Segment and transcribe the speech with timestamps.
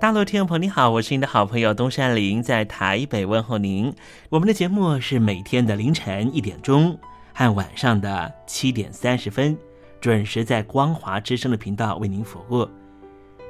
[0.00, 3.92] 大陆听众朋友，你好，我是您的好朋友东山林，在台北问候您。
[4.28, 6.96] 我们的节目是每天的凌晨一点钟
[7.34, 9.58] 和晚上的七点三十分，
[10.00, 12.64] 准时在光华之声的频道为您服务。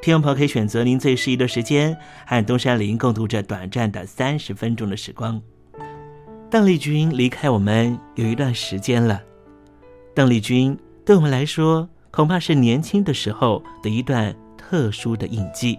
[0.01, 1.95] 听众朋友可以选择您最适宜的时间，
[2.27, 5.39] 和东山林共度这短暂的三十分钟的时光。
[6.51, 9.21] 邓丽君离开我们有一段时间了，
[10.15, 15.79] 邓丽君对我们来说，恐怕是年轻的时候的一段特殊的印记。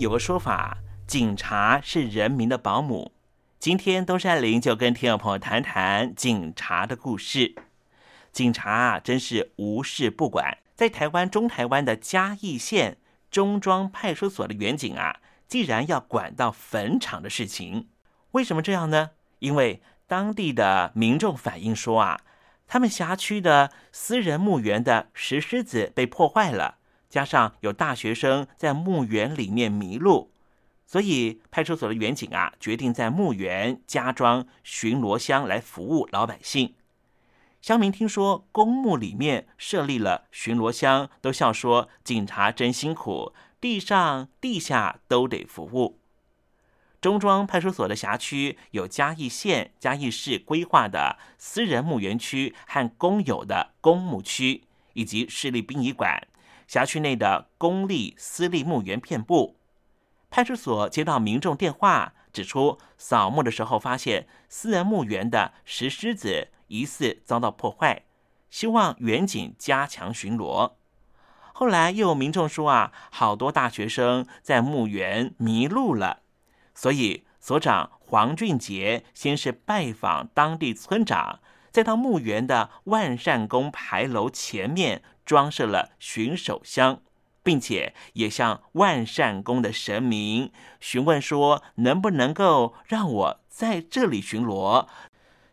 [0.00, 3.12] 有个说法，警察是人民的保姆。
[3.58, 7.54] 今天东山林就跟听众朋友谈谈警察的故事。
[8.32, 10.56] 警察啊，真是无事不管。
[10.74, 12.96] 在台湾中台湾的嘉义县
[13.30, 17.88] 中庄派出所的员警啊，既然要管到坟场的事情，
[18.30, 19.10] 为什么这样呢？
[19.40, 22.22] 因为当地的民众反映说啊，
[22.66, 26.78] 他们辖区的私人墓园的石狮子被破坏了，
[27.10, 30.30] 加上有大学生在墓园里面迷路，
[30.86, 36.74] 所以派出所的员警啊，决定在墓园加装巡逻箱来服务老百姓。
[37.60, 45.98] 乡民听说公墓里面设立了巡逻箱，都笑说：“警察真辛苦，地上地下都得服务。”
[47.02, 56.26] 中庄派出所的辖区有嘉义县、嘉义市规划的私人墓园区和公有的公墓区，以及市立殡仪馆。
[56.70, 59.56] 辖区内的公立、私立墓园遍布。
[60.30, 66.50] 派出所接到民众电话，指出扫墓的时候发现私人墓园的石狮子。
[66.68, 68.04] 疑似遭到破坏，
[68.48, 70.74] 希望远警加强巡逻。
[71.52, 76.20] 后来又有民众说啊，好多大学生在墓园迷路了，
[76.72, 81.40] 所以所长黄俊杰先是拜访当地村长，
[81.72, 87.02] 再到墓园的万善宫牌楼前面装设了巡守箱，
[87.44, 94.88] 并且也向万善宫的神明询问说，能不能够让我在这里巡逻。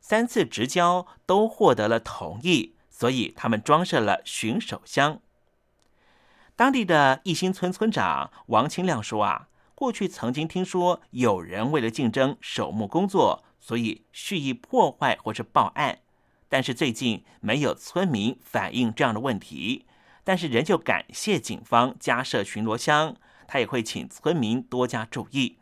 [0.02, 5.20] 三次直交都获得了同意，所以他们装设了巡守箱。
[6.56, 16.00] 当地的义兴村村长王清亮说：“啊，过去曾经听说有人为了竞争守墓工作，所以蓄意破坏或是报案，
[16.50, 19.86] 但是最近没有村民反映这样的问题。
[20.24, 23.16] 但是仍旧感谢警方加设巡逻箱，
[23.48, 25.58] 他也会请村民多加注意。”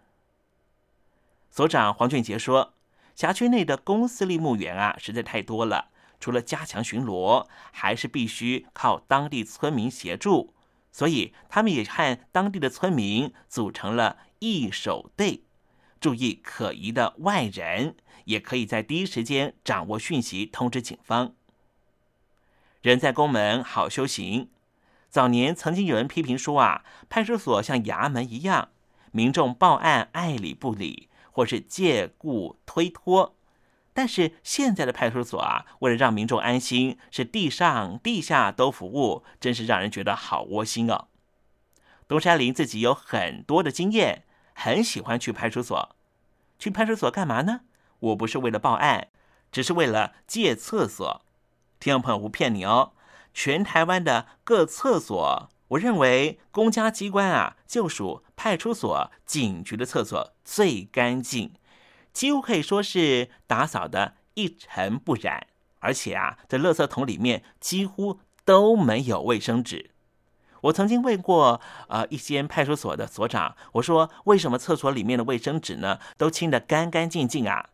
[1.52, 2.74] 所长黄俊杰说。
[3.16, 5.88] 辖区内的公私立墓园啊，实在太多了。
[6.20, 10.54] 除了加强巡逻，还是必须靠当地村民协助。
[10.92, 15.45] 所以，他们也和当地的村民组成了义守队，
[16.06, 17.96] 注意可疑的外人，
[18.26, 21.34] 也可以在第一时间掌握讯息，通知警方。
[22.84, 24.52] 人在宫门好修行。
[25.10, 28.70] 早年曾经有人批评说啊，派出所像衙门一样，
[29.12, 31.10] 民众报案爱理不理。
[31.32, 33.36] 或是借故推脱，
[33.92, 41.08] 但是现在的派出所啊，为了让民众安心，是地上地下都服务，真是让人觉得好窝心哦。
[42.08, 45.95] 东山林自己有很多的经验，很喜欢去派出所。
[46.66, 47.62] 去派出所干嘛呢？
[48.00, 49.10] 我不是为了报案，
[49.52, 51.24] 只是为了借厕所。
[51.80, 52.94] 听众朋友不骗你哦，
[53.36, 55.52] 全台湾的各厕所。
[55.68, 61.54] 我认为公家机关啊，就属派出所、警局的厕所最干净，
[62.12, 65.46] 几乎可以说是打扫的一尘不染。
[65.82, 69.92] 而且啊，在垃圾桶里面几乎都没有卫生纸。
[70.66, 77.70] 我曾经问过呃一些派出所的所长，我说为什么厕所里面的卫生纸呢都清得干干净净啊？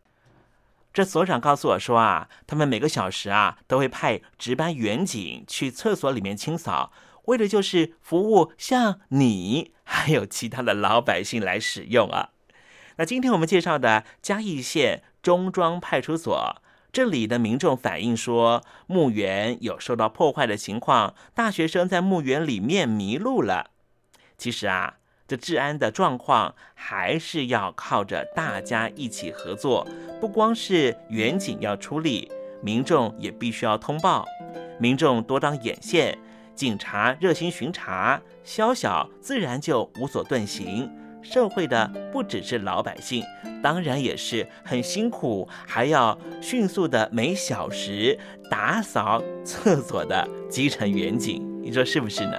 [0.92, 6.92] 这所长告诉我说啊，他们每个小时啊都会派值班员警去厕所里面清扫。
[7.26, 12.30] 为的就是服务像你还有其他的老百姓来使用啊。
[12.96, 16.56] 那今天我们介绍的嘉义县中庄派出所，
[16.92, 23.70] 这里的民众反映说，墓园有受到破坏的情况，大学生在墓园里面迷路了。
[24.36, 24.96] 其实啊，
[25.26, 29.88] 这治安的状况还是要靠着大家一起合作，
[30.20, 32.30] 不光是远景要出力，
[32.60, 34.26] 民众也必须要通报，
[34.78, 36.18] 民众多当眼线。
[36.54, 40.92] 警察热心巡查，宵小自然就无所遁形。
[41.22, 43.24] 社会的不只是老百姓，
[43.62, 48.18] 当然也是很辛苦，还要迅速的每小时
[48.50, 51.42] 打扫厕所的基层远景。
[51.62, 52.38] 你说是不是呢？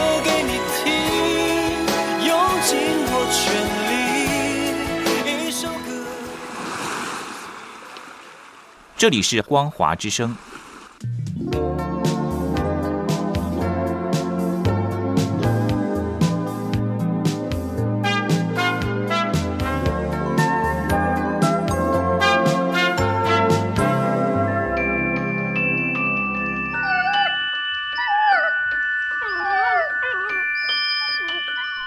[9.01, 10.37] 这里是光华之声。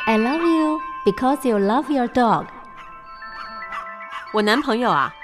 [0.05, 2.47] I love you because you love your dog。
[4.33, 5.24] 我男朋友啊，哦，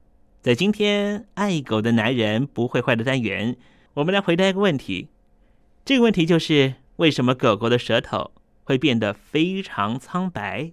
[0.41, 3.55] 在今天爱狗的男人不会坏的单元，
[3.93, 5.07] 我们来回答一个问题。
[5.85, 8.31] 这个问题就是为什么狗狗的舌头
[8.63, 10.71] 会变得非常苍白？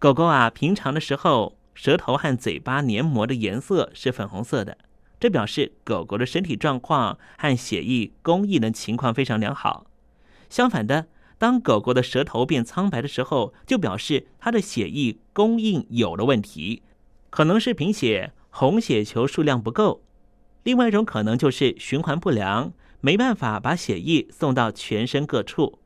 [0.00, 4.76] 狗狗啊，平常的时候舌头和嘴巴黏膜的颜色是粉红色的，
[5.20, 9.86] 这表示狗狗的身体状况和血液供应的情况非常良好。
[10.50, 11.06] 相反的，
[11.38, 16.82] 当狗狗的舌头变苍白的时候，就表示它的血液供应有了问题。
[17.32, 20.02] 可能是贫血，红血球数量不够；
[20.64, 25.78] 另外一种可能就是循环不良，没办法把血液送到全身各处。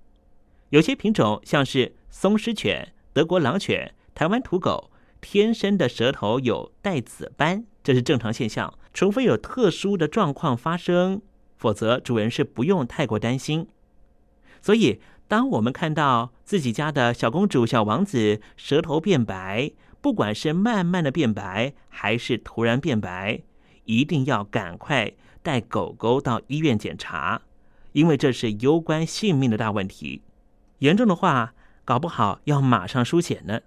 [0.70, 8.76] 有些品种像是松狮犬、德国狼犬、台湾土狗，天生的舌头有带紫斑，这是正常现象。
[8.92, 11.22] 除非有特殊的状况发生，
[11.56, 13.68] 否则主人是不用太过担心。
[14.60, 19.70] 所以，当我们看到自己家的小公主、小王子舌头变白，
[20.06, 23.42] 不管是慢慢的变白，还是突然变白，
[23.86, 27.42] 一定要赶快带狗狗到医院检查，
[27.90, 30.22] 因为这是攸关性命的大问题。
[30.78, 33.62] 严重的话，搞不好要马上输血呢。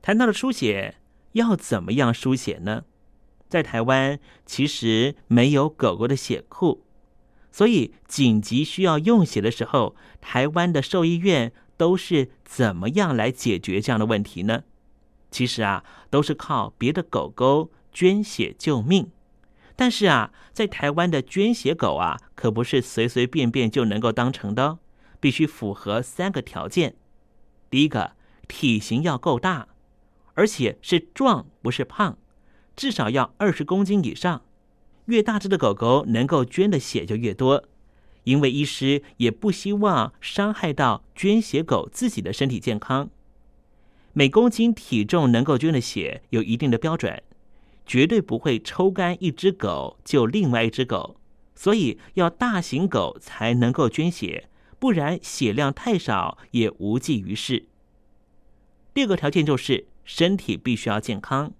[0.00, 0.94] 谈到了输血，
[1.32, 2.84] 要怎么样输血呢？
[3.48, 6.84] 在台湾其实没有狗狗的血库，
[7.50, 14.62] 所以紧急需要用血的时候，台湾的兽医院都是怎么样来解决这样的问题呢？
[15.30, 19.10] 其实啊，都是靠别的狗狗捐血救命。
[19.76, 24.78] 但是啊，在台湾的捐血狗啊，可不是随随便便就能够当成的哦，
[25.20, 26.96] 必须符合三个条件。
[27.70, 28.12] 第一个，
[28.48, 29.68] 体型要够大，
[30.34, 32.18] 而且是壮，不是胖，
[32.74, 34.42] 至少要二十公斤以上。
[35.04, 37.64] 越大只的狗狗能够捐的血就越多，
[38.24, 43.08] 因为医师也不希望伤害到捐血狗自己的身体健康。
[44.12, 47.22] 每公斤体重能够捐的血有一定的标准，
[47.86, 51.16] 绝对不会抽干一只狗救另外一只狗，
[51.54, 57.66] 所以要大型狗才能够捐血，不然血量太少也无济于事。
[58.92, 61.52] 第二个条件就是身体必须要健康，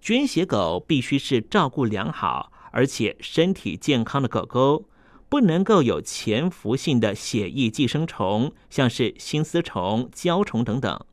[0.00, 4.84] 捐血狗必须是照顾良好而且身体健康的狗狗，
[5.28, 11.04] 不能够有潜伏性的血液寄生虫，像是心丝虫、胶虫等等。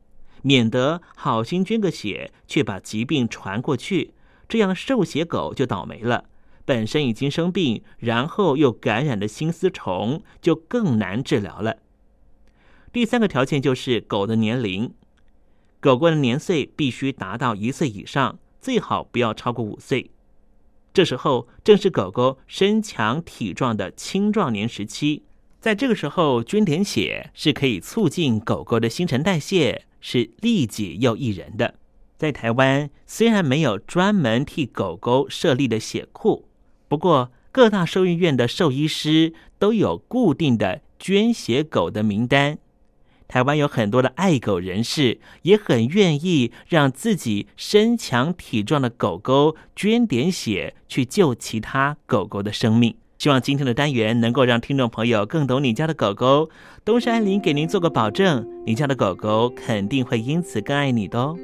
[0.42, 4.14] 免得好心捐个血，却把疾病传过去，
[4.48, 6.24] 这样受血狗就倒霉了。
[6.64, 11.76] 本身已经生病，然后又感染了心丝虫，就更难治疗了。
[12.92, 14.92] 第三个条件就是狗的年龄，
[15.80, 20.10] 狗狗的年岁必须达到一岁以上，最好不要超过五岁。
[20.92, 25.22] 这时候正是狗狗身强体壮的青壮年时期，
[25.60, 29.85] 在这个时候捐点血是可以促进狗狗的新陈代谢。
[30.00, 31.74] 是利己又益人的。
[32.16, 36.46] 在台湾，虽然没有专门替狗狗设立的血库，
[36.88, 42.58] 不过各大兽医院的兽医师都有固定的捐血狗的名单。
[43.28, 52.94] 台湾有很多的爱狗人士，也很愿意让自己身强体壮的狗狗捐点血，去救其他狗狗的生命。
[53.18, 56.50] 希望今天的单元能够让听众朋友更懂你家的狗狗。
[56.84, 61.36] 东山林给您做个保证，你家的狗狗肯定会因此更爱你的哦。